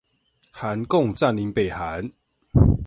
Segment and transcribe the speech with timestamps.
[0.51, 2.11] 韓共占領北韓